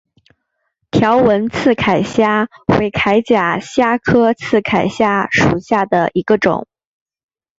[0.89, 2.47] 条纹刺铠虾
[2.79, 6.67] 为铠甲虾科刺铠虾属下的一个种。